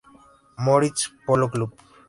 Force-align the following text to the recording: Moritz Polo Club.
Moritz 0.65 0.99
Polo 1.27 1.47
Club. 1.53 1.71